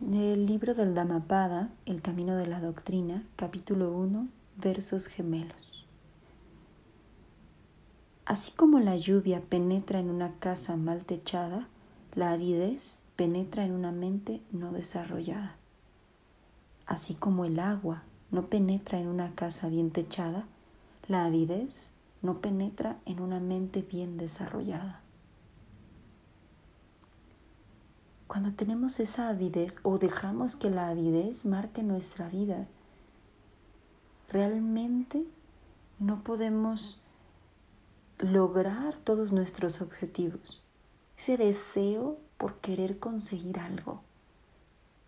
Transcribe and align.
Del 0.00 0.46
libro 0.46 0.74
del 0.74 0.94
Dhammapada, 0.94 1.68
El 1.84 2.00
Camino 2.00 2.34
de 2.34 2.46
la 2.46 2.58
Doctrina, 2.58 3.22
capítulo 3.36 3.92
1, 3.92 4.28
versos 4.56 5.06
gemelos. 5.08 5.86
Así 8.24 8.50
como 8.52 8.80
la 8.80 8.96
lluvia 8.96 9.42
penetra 9.42 10.00
en 10.00 10.08
una 10.08 10.32
casa 10.38 10.76
mal 10.76 11.04
techada, 11.04 11.68
la 12.14 12.32
avidez 12.32 13.02
penetra 13.14 13.66
en 13.66 13.72
una 13.72 13.92
mente 13.92 14.40
no 14.52 14.72
desarrollada. 14.72 15.56
Así 16.86 17.12
como 17.12 17.44
el 17.44 17.60
agua 17.60 18.02
no 18.30 18.46
penetra 18.46 18.98
en 18.98 19.06
una 19.06 19.34
casa 19.34 19.68
bien 19.68 19.90
techada, 19.90 20.46
la 21.08 21.26
avidez 21.26 21.92
no 22.22 22.40
penetra 22.40 22.96
en 23.04 23.20
una 23.20 23.38
mente 23.38 23.82
bien 23.82 24.16
desarrollada. 24.16 24.99
Cuando 28.30 28.54
tenemos 28.54 29.00
esa 29.00 29.28
avidez 29.28 29.80
o 29.82 29.98
dejamos 29.98 30.54
que 30.54 30.70
la 30.70 30.86
avidez 30.86 31.44
marque 31.44 31.82
nuestra 31.82 32.28
vida, 32.28 32.68
realmente 34.28 35.24
no 35.98 36.22
podemos 36.22 37.00
lograr 38.20 38.94
todos 38.98 39.32
nuestros 39.32 39.80
objetivos. 39.80 40.62
Ese 41.18 41.38
deseo 41.38 42.18
por 42.38 42.60
querer 42.60 43.00
conseguir 43.00 43.58
algo, 43.58 44.00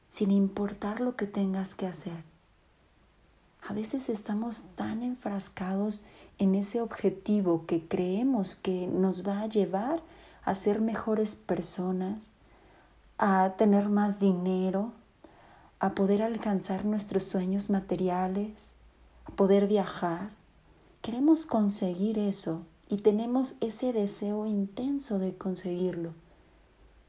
sin 0.08 0.32
importar 0.32 1.00
lo 1.00 1.14
que 1.14 1.28
tengas 1.28 1.76
que 1.76 1.86
hacer. 1.86 2.24
A 3.64 3.72
veces 3.72 4.08
estamos 4.08 4.64
tan 4.74 5.04
enfrascados 5.04 6.04
en 6.38 6.56
ese 6.56 6.80
objetivo 6.80 7.66
que 7.66 7.86
creemos 7.86 8.56
que 8.56 8.88
nos 8.88 9.24
va 9.24 9.42
a 9.42 9.46
llevar 9.46 10.02
a 10.42 10.56
ser 10.56 10.80
mejores 10.80 11.36
personas, 11.36 12.34
a 13.24 13.54
tener 13.56 13.88
más 13.88 14.18
dinero, 14.18 14.90
a 15.78 15.94
poder 15.94 16.22
alcanzar 16.22 16.84
nuestros 16.84 17.22
sueños 17.22 17.70
materiales, 17.70 18.72
a 19.26 19.30
poder 19.30 19.68
viajar. 19.68 20.30
Queremos 21.02 21.46
conseguir 21.46 22.18
eso 22.18 22.62
y 22.88 22.96
tenemos 22.96 23.54
ese 23.60 23.92
deseo 23.92 24.44
intenso 24.46 25.20
de 25.20 25.36
conseguirlo, 25.36 26.14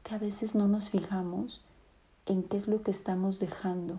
que 0.04 0.14
a 0.14 0.18
veces 0.18 0.54
no 0.54 0.68
nos 0.68 0.88
fijamos 0.88 1.64
en 2.26 2.44
qué 2.44 2.58
es 2.58 2.68
lo 2.68 2.84
que 2.84 2.92
estamos 2.92 3.40
dejando, 3.40 3.98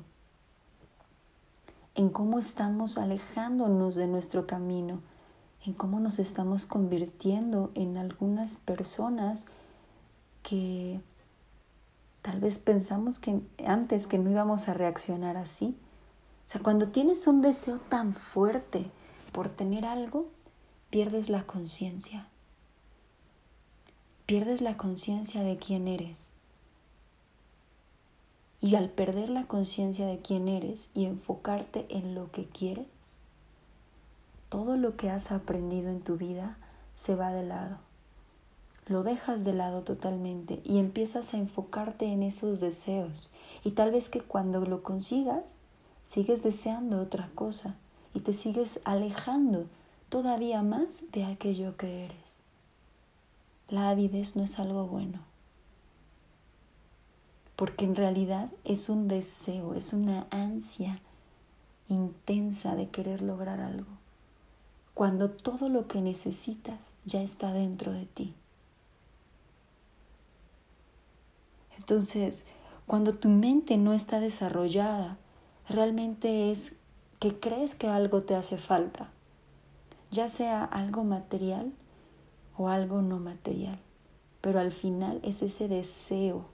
en 1.95 2.07
cómo 2.07 2.39
estamos 2.39 2.97
alejándonos 2.97 3.95
de 3.95 4.07
nuestro 4.07 4.47
camino, 4.47 5.01
en 5.65 5.73
cómo 5.73 5.99
nos 5.99 6.19
estamos 6.19 6.65
convirtiendo 6.65 7.71
en 7.75 7.97
algunas 7.97 8.55
personas 8.55 9.47
que 10.43 11.01
Tal 12.25 12.39
vez 12.39 12.57
pensamos 12.57 13.19
que 13.19 13.39
antes 13.67 14.07
que 14.07 14.17
no 14.17 14.31
íbamos 14.31 14.67
a 14.67 14.73
reaccionar 14.73 15.37
así. 15.37 15.77
O 16.47 16.49
sea, 16.49 16.59
cuando 16.59 16.87
tienes 16.87 17.27
un 17.27 17.43
deseo 17.43 17.77
tan 17.77 18.13
fuerte 18.13 18.89
por 19.31 19.47
tener 19.47 19.85
algo, 19.85 20.25
pierdes 20.89 21.29
la 21.29 21.43
conciencia. 21.43 22.27
Pierdes 24.25 24.61
la 24.61 24.75
conciencia 24.75 25.43
de 25.43 25.57
quién 25.57 25.87
eres. 25.87 26.33
Y 28.59 28.73
al 28.73 28.89
perder 28.89 29.29
la 29.29 29.43
conciencia 29.43 30.07
de 30.07 30.17
quién 30.17 30.47
eres 30.47 30.89
y 30.95 31.05
enfocarte 31.05 31.85
en 31.89 32.15
lo 32.15 32.31
que 32.31 32.47
quieres, 32.47 32.87
todo 34.49 34.77
lo 34.77 34.97
que 34.97 35.11
has 35.11 35.31
aprendido 35.31 35.91
en 35.91 36.01
tu 36.01 36.17
vida 36.17 36.57
se 36.95 37.13
va 37.13 37.31
de 37.31 37.43
lado 37.43 37.77
lo 38.87 39.03
dejas 39.03 39.43
de 39.43 39.53
lado 39.53 39.81
totalmente 39.81 40.61
y 40.63 40.77
empiezas 40.77 41.33
a 41.33 41.37
enfocarte 41.37 42.05
en 42.05 42.23
esos 42.23 42.59
deseos. 42.59 43.31
Y 43.63 43.71
tal 43.71 43.91
vez 43.91 44.09
que 44.09 44.21
cuando 44.21 44.59
lo 44.61 44.83
consigas, 44.83 45.57
sigues 46.07 46.43
deseando 46.43 47.01
otra 47.01 47.29
cosa 47.33 47.75
y 48.13 48.19
te 48.19 48.33
sigues 48.33 48.79
alejando 48.85 49.65
todavía 50.09 50.61
más 50.61 51.03
de 51.11 51.25
aquello 51.25 51.75
que 51.77 52.05
eres. 52.05 52.39
La 53.67 53.89
avidez 53.89 54.35
no 54.35 54.43
es 54.43 54.59
algo 54.59 54.85
bueno, 54.85 55.19
porque 57.55 57.85
en 57.85 57.95
realidad 57.95 58.51
es 58.63 58.89
un 58.89 59.07
deseo, 59.07 59.73
es 59.73 59.91
una 59.91 60.27
ansia 60.29 61.01
intensa 61.89 62.75
de 62.75 62.89
querer 62.89 63.23
lograr 63.23 63.59
algo, 63.59 63.89
cuando 64.93 65.31
todo 65.31 65.67
lo 65.69 65.87
que 65.87 66.01
necesitas 66.01 66.93
ya 67.05 67.23
está 67.23 67.53
dentro 67.53 67.91
de 67.91 68.05
ti. 68.05 68.35
Entonces, 71.77 72.45
cuando 72.87 73.13
tu 73.13 73.29
mente 73.29 73.77
no 73.77 73.93
está 73.93 74.19
desarrollada, 74.19 75.17
realmente 75.67 76.51
es 76.51 76.75
que 77.19 77.39
crees 77.39 77.75
que 77.75 77.87
algo 77.87 78.23
te 78.23 78.35
hace 78.35 78.57
falta, 78.57 79.09
ya 80.11 80.29
sea 80.29 80.63
algo 80.63 81.03
material 81.03 81.73
o 82.57 82.69
algo 82.69 83.01
no 83.01 83.19
material, 83.19 83.79
pero 84.41 84.59
al 84.59 84.71
final 84.71 85.19
es 85.23 85.41
ese 85.41 85.67
deseo 85.67 86.45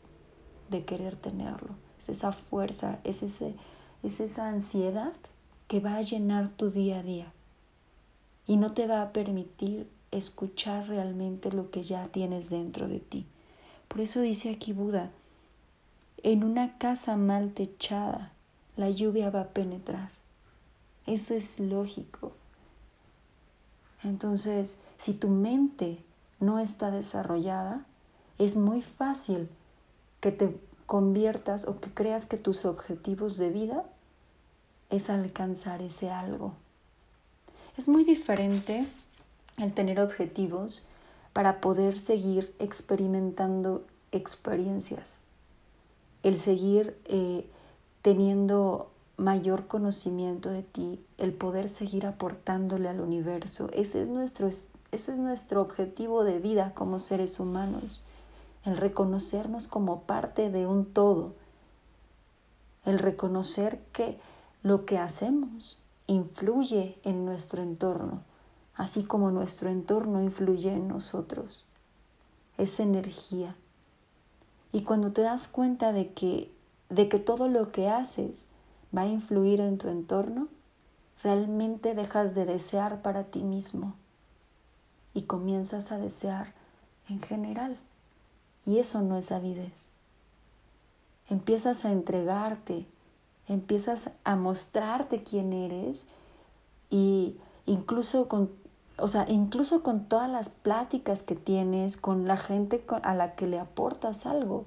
de 0.69 0.85
querer 0.85 1.15
tenerlo, 1.15 1.75
es 1.99 2.09
esa 2.09 2.31
fuerza, 2.31 2.99
es, 3.03 3.23
ese, 3.23 3.55
es 4.03 4.19
esa 4.19 4.47
ansiedad 4.47 5.13
que 5.67 5.79
va 5.79 5.95
a 5.95 6.01
llenar 6.01 6.49
tu 6.49 6.69
día 6.69 6.99
a 6.99 7.03
día 7.03 7.33
y 8.47 8.57
no 8.57 8.73
te 8.73 8.87
va 8.87 9.01
a 9.01 9.13
permitir 9.13 9.89
escuchar 10.11 10.87
realmente 10.87 11.51
lo 11.51 11.71
que 11.71 11.83
ya 11.83 12.07
tienes 12.07 12.49
dentro 12.49 12.87
de 12.87 12.99
ti. 12.99 13.25
Por 13.91 13.99
eso 13.99 14.21
dice 14.21 14.49
aquí 14.49 14.71
Buda, 14.71 15.11
en 16.23 16.45
una 16.45 16.77
casa 16.77 17.17
mal 17.17 17.51
techada, 17.51 18.31
la 18.77 18.89
lluvia 18.89 19.29
va 19.29 19.41
a 19.41 19.47
penetrar. 19.49 20.11
Eso 21.05 21.33
es 21.33 21.59
lógico. 21.59 22.31
Entonces, 24.01 24.77
si 24.97 25.13
tu 25.13 25.27
mente 25.27 25.97
no 26.39 26.59
está 26.59 26.89
desarrollada, 26.89 27.85
es 28.37 28.55
muy 28.55 28.81
fácil 28.81 29.49
que 30.21 30.31
te 30.31 30.57
conviertas 30.85 31.67
o 31.67 31.81
que 31.81 31.93
creas 31.93 32.25
que 32.25 32.37
tus 32.37 32.63
objetivos 32.63 33.35
de 33.35 33.49
vida 33.49 33.83
es 34.89 35.09
alcanzar 35.09 35.81
ese 35.81 36.09
algo. 36.09 36.53
Es 37.75 37.89
muy 37.89 38.05
diferente 38.05 38.87
el 39.57 39.73
tener 39.73 39.99
objetivos 39.99 40.85
para 41.33 41.61
poder 41.61 41.97
seguir 41.97 42.53
experimentando 42.59 43.83
experiencias 44.11 45.21
el 46.23 46.37
seguir 46.37 46.97
eh, 47.05 47.45
teniendo 48.01 48.89
mayor 49.17 49.67
conocimiento 49.67 50.49
de 50.49 50.63
ti, 50.63 50.99
el 51.17 51.33
poder 51.33 51.69
seguir 51.69 52.05
aportándole 52.05 52.89
al 52.89 53.01
universo. 53.01 53.69
Ese 53.73 54.01
es 54.01 54.09
nuestro, 54.09 54.47
ese 54.47 54.67
es 54.91 55.17
nuestro 55.17 55.61
objetivo 55.61 56.23
de 56.23 56.39
vida 56.39 56.73
como 56.73 56.99
seres 56.99 57.39
humanos, 57.39 58.01
el 58.65 58.77
reconocernos 58.77 59.67
como 59.67 60.01
parte 60.01 60.49
de 60.49 60.65
un 60.65 60.85
todo, 60.85 61.33
el 62.85 62.99
reconocer 62.99 63.79
que 63.91 64.19
lo 64.63 64.85
que 64.85 64.97
hacemos 64.97 65.79
influye 66.07 66.97
en 67.03 67.25
nuestro 67.25 67.61
entorno, 67.61 68.21
así 68.75 69.03
como 69.03 69.31
nuestro 69.31 69.69
entorno 69.69 70.21
influye 70.21 70.71
en 70.73 70.87
nosotros. 70.87 71.65
Es 72.57 72.79
energía 72.79 73.55
y 74.71 74.83
cuando 74.83 75.11
te 75.11 75.21
das 75.21 75.47
cuenta 75.47 75.91
de 75.91 76.13
que, 76.13 76.51
de 76.89 77.09
que 77.09 77.19
todo 77.19 77.47
lo 77.47 77.71
que 77.71 77.89
haces 77.89 78.47
va 78.95 79.01
a 79.01 79.07
influir 79.07 79.59
en 79.59 79.77
tu 79.77 79.89
entorno, 79.89 80.47
realmente 81.23 81.93
dejas 81.93 82.33
de 82.35 82.45
desear 82.45 83.01
para 83.01 83.25
ti 83.25 83.43
mismo 83.43 83.95
y 85.13 85.23
comienzas 85.23 85.91
a 85.91 85.97
desear 85.97 86.53
en 87.09 87.21
general. 87.21 87.77
Y 88.65 88.79
eso 88.79 89.01
no 89.01 89.17
es 89.17 89.31
avidez. 89.31 89.89
Empiezas 91.29 91.83
a 91.85 91.91
entregarte, 91.91 92.85
empiezas 93.47 94.09
a 94.23 94.35
mostrarte 94.35 95.23
quién 95.23 95.51
eres 95.51 96.05
y 96.89 97.37
incluso 97.65 98.27
con 98.27 98.49
o 99.01 99.07
sea, 99.07 99.25
incluso 99.27 99.81
con 99.81 100.05
todas 100.05 100.29
las 100.29 100.49
pláticas 100.49 101.23
que 101.23 101.35
tienes, 101.35 101.97
con 101.97 102.27
la 102.27 102.37
gente 102.37 102.85
a 103.03 103.15
la 103.15 103.35
que 103.35 103.47
le 103.47 103.59
aportas 103.59 104.25
algo, 104.25 104.65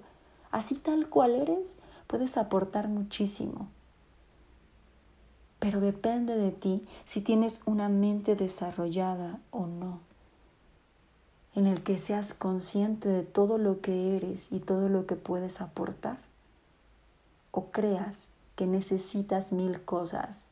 así 0.50 0.75
tal 0.75 1.08
cual 1.08 1.35
eres, 1.35 1.79
puedes 2.08 2.37
aportar 2.37 2.88
muchísimo. 2.88 3.69
Pero 5.61 5.81
depende 5.81 6.37
de 6.37 6.50
ti 6.50 6.87
si 7.05 7.20
tienes 7.20 7.61
una 7.64 7.88
mente 7.88 8.35
desarrollada 8.35 9.38
o 9.50 9.67
no, 9.67 10.00
en 11.55 11.67
el 11.67 11.82
que 11.85 11.99
seas 11.99 12.35
consciente 12.35 13.08
de 13.08 13.23
todo 13.23 13.56
lo 13.56 13.81
que 13.81 14.17
eres 14.17 14.50
y 14.50 14.58
todo 14.58 14.88
lo 14.88 15.06
que 15.06 15.17
puedes 15.17 15.61
aportar, 15.61 16.19
o 17.52 17.67
creas 17.70 18.26
que 18.56 18.67
necesitas 18.67 19.52
mil 19.52 19.85
cosas 19.85 20.46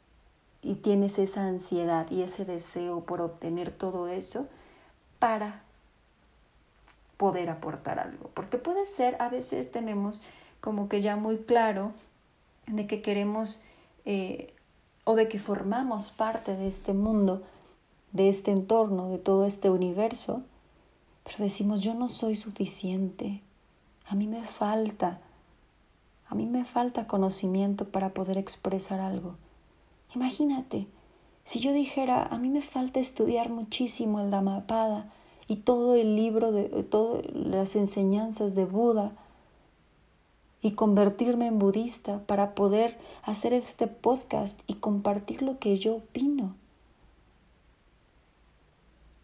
y 0.63 0.77
tienes 0.77 1.19
esa 1.19 1.47
ansiedad 1.47 2.11
y 2.11 2.23
ese 2.23 2.45
deseo 2.45 3.05
por 3.05 3.21
obtener 3.21 3.71
todo 3.73 4.09
eso 4.09 4.47
para 5.19 5.63
poder 7.17 7.51
aportar 7.51 7.99
algo. 7.99 8.31
Porque 8.35 8.59
puede 8.59 8.87
ser, 8.87 9.17
a 9.21 9.29
veces 9.29 9.71
tenemos 9.71 10.23
como 10.61 10.89
que 10.89 11.01
ya 11.01 11.17
muy 11.17 11.39
claro 11.39 11.93
de 12.67 12.87
que 12.87 13.03
queremos 13.03 13.61
eh, 14.05 14.55
o 15.05 15.15
de 15.15 15.29
que 15.29 15.39
formamos 15.39 16.13
parte 16.13 16.57
de 16.57 16.69
este 16.69 16.93
mundo, 16.93 17.43
de 18.13 18.29
este 18.29 18.53
entorno, 18.53 19.11
de 19.11 19.19
todo 19.19 19.47
este 19.47 19.69
universo, 19.71 20.43
pero 21.25 21.39
decimos 21.39 21.83
yo 21.83 21.95
no 21.95 22.09
soy 22.09 22.37
suficiente, 22.37 23.41
a 24.07 24.15
mí 24.15 24.27
me 24.27 24.45
falta, 24.47 25.21
a 26.29 26.35
mí 26.35 26.47
me 26.47 26.65
falta 26.65 27.07
conocimiento 27.07 27.89
para 27.89 28.11
poder 28.11 28.39
expresar 28.39 29.01
algo. 29.01 29.37
Imagínate, 30.15 30.89
si 31.45 31.61
yo 31.61 31.73
dijera, 31.73 32.23
a 32.23 32.39
mí 32.39 32.49
me 32.51 32.63
falta 32.63 33.01
estudiar 33.01 33.49
muchísimo 33.49 34.21
el 34.21 34.31
Dhammapada 34.31 35.13
y 35.49 35.57
todo 35.57 35.95
el 35.95 36.17
libro 36.17 36.53
de 36.53 36.69
todas 36.85 37.25
las 37.35 37.77
enseñanzas 37.77 38.55
de 38.55 38.65
Buda 38.65 39.13
y 40.63 40.73
convertirme 40.73 41.49
en 41.49 41.59
budista 41.59 42.21
para 42.27 42.55
poder 42.55 42.97
hacer 43.23 43.53
este 43.53 43.89
podcast 43.89 44.61
y 44.69 44.75
compartir 44.75 45.43
lo 45.43 45.59
que 45.59 45.77
yo 45.77 45.97
opino. 45.97 46.55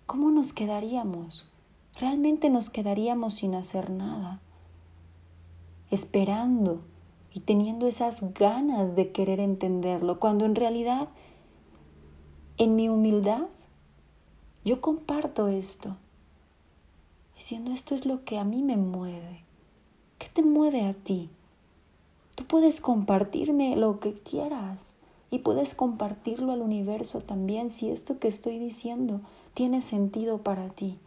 ¿Cómo 0.06 0.31
nos 0.31 0.52
quedaríamos? 0.52 1.46
Realmente 2.00 2.50
nos 2.50 2.70
quedaríamos 2.70 3.34
sin 3.34 3.55
hacer 3.55 3.91
nada, 3.91 4.41
esperando 5.91 6.81
y 7.38 7.40
teniendo 7.40 7.87
esas 7.87 8.35
ganas 8.35 8.96
de 8.96 9.12
querer 9.12 9.38
entenderlo, 9.38 10.19
cuando 10.19 10.44
en 10.44 10.56
realidad, 10.56 11.06
en 12.56 12.75
mi 12.75 12.88
humildad, 12.88 13.43
yo 14.64 14.81
comparto 14.81 15.46
esto, 15.46 15.94
diciendo 17.37 17.70
esto 17.70 17.94
es 17.94 18.06
lo 18.06 18.25
que 18.25 18.38
a 18.38 18.44
mí 18.44 18.64
me 18.64 18.76
mueve. 18.76 19.44
¿Qué 20.19 20.26
te 20.29 20.43
mueve 20.43 20.85
a 20.85 20.94
ti? 20.94 21.31
Tú 22.35 22.44
puedes 22.44 22.81
compartirme 22.81 23.76
lo 23.76 24.00
que 24.00 24.14
quieras 24.14 24.96
y 25.31 25.38
puedes 25.38 25.76
compartirlo 25.76 26.50
al 26.50 26.61
universo 26.61 27.20
también 27.20 27.70
si 27.70 27.88
esto 27.88 28.19
que 28.19 28.26
estoy 28.26 28.58
diciendo 28.58 29.20
tiene 29.55 29.81
sentido 29.81 30.38
para 30.38 30.70
ti. 30.70 30.99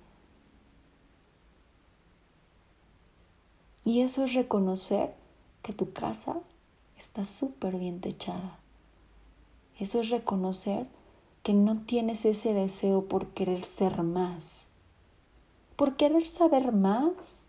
Y 3.83 3.99
eso 3.99 4.23
es 4.23 4.33
reconocer 4.33 5.19
que 5.61 5.73
tu 5.73 5.93
casa 5.93 6.39
está 6.97 7.25
súper 7.25 7.77
bien 7.77 8.01
techada. 8.01 8.59
Eso 9.79 9.99
es 9.99 10.09
reconocer 10.09 10.87
que 11.43 11.53
no 11.53 11.81
tienes 11.81 12.25
ese 12.25 12.53
deseo 12.53 13.05
por 13.05 13.27
querer 13.29 13.65
ser 13.65 14.03
más, 14.03 14.67
por 15.75 15.95
querer 15.95 16.27
saber 16.27 16.71
más, 16.71 17.45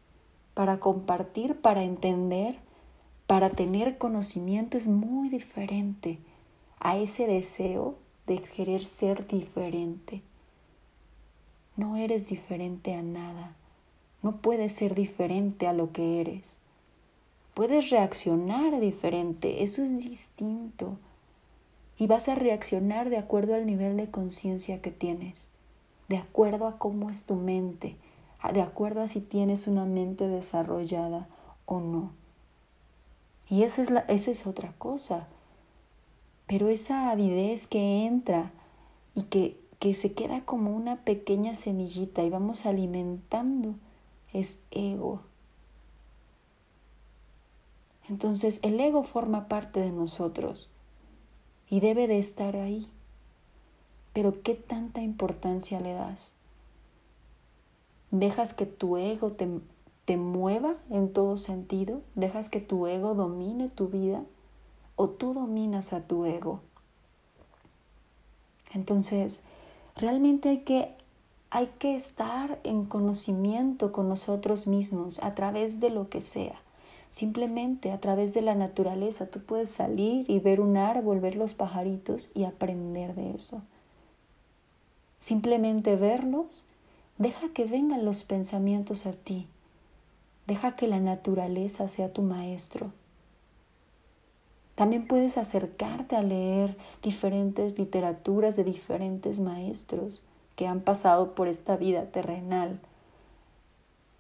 para 0.55 0.81
compartir, 0.81 1.61
para 1.61 1.83
entender, 1.83 2.59
para 3.27 3.51
tener 3.51 3.99
conocimiento 3.99 4.77
es 4.77 4.89
muy 4.89 5.29
diferente 5.29 6.19
a 6.81 6.97
ese 6.97 7.27
deseo 7.27 7.97
de 8.27 8.39
querer 8.39 8.85
ser 8.85 9.27
diferente. 9.27 10.23
No 11.77 11.97
eres 11.97 12.29
diferente 12.29 12.95
a 12.95 13.03
nada, 13.03 13.57
no 14.23 14.37
puedes 14.37 14.73
ser 14.73 14.95
diferente 14.95 15.67
a 15.67 15.73
lo 15.73 15.93
que 15.93 16.21
eres. 16.21 16.59
Puedes 17.55 17.91
reaccionar 17.91 18.81
diferente, 18.81 19.63
eso 19.63 19.83
es 19.83 19.99
distinto. 19.99 20.97
Y 21.99 22.07
vas 22.07 22.29
a 22.29 22.35
reaccionar 22.35 23.11
de 23.11 23.19
acuerdo 23.19 23.55
al 23.55 23.67
nivel 23.67 23.97
de 23.97 24.11
conciencia 24.11 24.81
que 24.81 24.91
tienes, 24.91 25.49
de 26.09 26.17
acuerdo 26.17 26.67
a 26.67 26.79
cómo 26.79 27.11
es 27.11 27.25
tu 27.25 27.35
mente, 27.35 27.97
de 28.53 28.63
acuerdo 28.63 29.03
a 29.03 29.07
si 29.07 29.21
tienes 29.21 29.67
una 29.67 29.85
mente 29.85 30.27
desarrollada 30.27 31.29
o 31.67 31.81
no. 31.81 32.11
Y 33.49 33.65
esa 33.65 33.83
es, 33.83 33.91
la, 33.91 34.01
esa 34.09 34.31
es 34.31 34.47
otra 34.47 34.73
cosa. 34.79 35.29
Pero 36.47 36.69
esa 36.69 37.11
avidez 37.11 37.67
que 37.67 38.07
entra 38.07 38.51
y 39.15 39.25
que, 39.25 39.61
que 39.79 39.93
se 39.93 40.13
queda 40.13 40.41
como 40.45 40.75
una 40.75 40.97
pequeña 40.97 41.55
semillita 41.55 42.23
y 42.23 42.31
vamos 42.31 42.65
alimentando 42.65 43.75
es 44.33 44.59
ego. 44.71 45.21
Entonces 48.13 48.59
el 48.61 48.79
ego 48.79 49.05
forma 49.05 49.49
parte 49.49 49.81
de 49.81 49.91
nosotros 49.91 50.69
y 51.71 51.81
debe 51.81 52.07
de 52.09 52.19
estar 52.19 52.57
ahí. 52.57 52.87
Pero 54.13 54.43
¿qué 54.43 54.55
tanta 54.55 55.01
importancia 55.01 55.81
le 55.81 55.95
das? 55.95 56.35
¿Dejas 58.11 58.53
que 58.53 58.67
tu 58.67 58.99
ego 58.99 59.33
te, 59.33 59.49
te 60.05 60.19
mueva 60.19 60.75
en 60.91 61.11
todo 61.11 61.39
sentido? 61.39 62.03
¿Dejas 62.15 62.51
que 62.51 62.61
tu 62.61 62.87
ego 62.87 63.15
domine 63.15 63.71
tu 63.71 63.89
vida? 63.89 64.23
¿O 64.95 65.09
tú 65.09 65.33
dominas 65.33 65.95
a 65.95 66.03
tu 66.03 66.27
ego? 66.27 66.61
Entonces, 68.75 69.43
realmente 69.97 70.51
hay 70.51 70.59
que, 70.65 70.95
hay 71.49 71.69
que 71.79 71.95
estar 71.95 72.61
en 72.63 72.85
conocimiento 72.85 73.91
con 73.91 74.11
nosotros 74.11 74.67
mismos 74.67 75.19
a 75.23 75.35
través 75.35 75.81
de 75.81 75.89
lo 75.89 76.11
que 76.11 76.21
sea. 76.21 76.62
Simplemente 77.13 77.93
a 77.93 78.01
través 78.01 78.33
de 78.33 78.41
la 78.41 78.55
naturaleza 78.55 79.27
tú 79.27 79.41
puedes 79.43 79.69
salir 79.69 80.25
y 80.31 80.39
ver 80.39 80.63
un 80.63 80.79
árbol, 80.79 81.21
ver 81.21 81.37
los 81.37 81.53
pajaritos 81.53 82.31
y 82.35 82.45
aprender 82.45 83.15
de 83.15 83.33
eso. 83.33 83.61
Simplemente 85.19 85.95
verlos, 85.97 86.65
deja 87.19 87.51
que 87.51 87.67
vengan 87.67 88.07
los 88.07 88.25
pensamientos 88.25 89.05
a 89.05 89.13
ti. 89.13 89.47
Deja 90.47 90.75
que 90.75 90.89
la 90.89 91.01
naturaleza 91.01 91.87
sea 91.87 92.11
tu 92.15 92.23
maestro. 92.23 92.93
También 94.75 95.07
puedes 95.07 95.37
acercarte 95.37 96.17
a 96.17 96.23
leer 96.23 96.79
diferentes 97.03 97.79
literaturas 97.79 98.57
de 98.57 98.65
diferentes 98.65 99.39
maestros 99.39 100.23
que 100.57 100.67
han 100.67 100.81
pasado 100.81 101.35
por 101.35 101.49
esta 101.49 101.77
vida 101.77 102.07
terrenal 102.07 102.81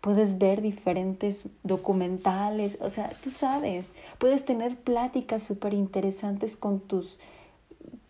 puedes 0.02 0.38
ver 0.38 0.62
diferentes 0.62 1.46
documentales, 1.62 2.76
o 2.80 2.90
sea, 2.90 3.08
tú 3.22 3.30
sabes, 3.30 3.92
puedes 4.18 4.44
tener 4.44 4.76
pláticas 4.76 5.44
súper 5.44 5.72
interesantes 5.72 6.56
con 6.56 6.80
tus 6.80 7.20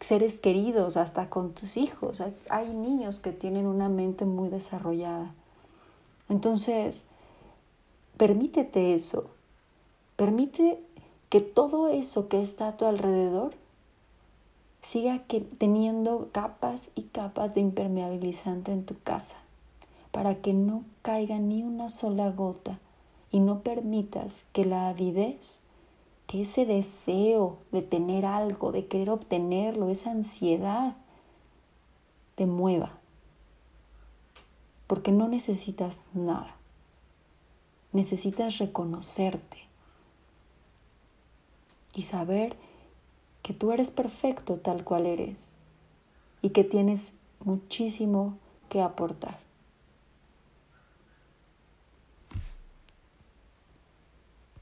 seres 0.00 0.40
queridos, 0.40 0.96
hasta 0.96 1.28
con 1.28 1.52
tus 1.52 1.76
hijos. 1.76 2.22
Hay 2.48 2.72
niños 2.72 3.20
que 3.20 3.30
tienen 3.30 3.66
una 3.66 3.90
mente 3.90 4.24
muy 4.24 4.48
desarrollada. 4.48 5.34
Entonces, 6.30 7.04
permítete 8.16 8.94
eso, 8.94 9.26
permite 10.16 10.80
que 11.28 11.42
todo 11.42 11.88
eso 11.88 12.26
que 12.28 12.40
está 12.40 12.68
a 12.68 12.76
tu 12.78 12.86
alrededor 12.86 13.52
siga 14.82 15.22
teniendo 15.58 16.31
capas 16.32 16.88
y 16.94 17.02
capas 17.02 17.55
de 17.55 17.60
impermeabilizante 17.60 18.72
en 18.72 18.86
tu 18.86 18.98
casa 18.98 19.36
para 20.12 20.36
que 20.36 20.52
no 20.52 20.84
caiga 21.00 21.38
ni 21.38 21.64
una 21.64 21.88
sola 21.88 22.31
gota 22.31 22.78
y 23.32 23.40
no 23.40 23.62
permitas 23.62 24.44
que 24.52 24.64
la 24.64 24.88
avidez, 24.88 25.62
que 26.26 26.42
ese 26.42 26.66
deseo 26.66 27.58
de 27.72 27.82
tener 27.82 28.26
algo, 28.26 28.70
de 28.70 28.86
querer 28.86 29.10
obtenerlo, 29.10 29.88
esa 29.88 30.10
ansiedad, 30.10 30.96
te 32.36 32.46
mueva. 32.46 32.92
Porque 34.86 35.10
no 35.12 35.28
necesitas 35.28 36.02
nada. 36.12 36.56
Necesitas 37.92 38.58
reconocerte 38.58 39.58
y 41.94 42.02
saber 42.02 42.56
que 43.42 43.54
tú 43.54 43.72
eres 43.72 43.90
perfecto 43.90 44.58
tal 44.58 44.84
cual 44.84 45.06
eres 45.06 45.56
y 46.42 46.50
que 46.50 46.64
tienes 46.64 47.12
muchísimo 47.44 48.36
que 48.69 48.81
aportar. 48.81 49.42